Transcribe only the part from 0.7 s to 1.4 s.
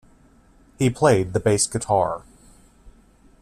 He played the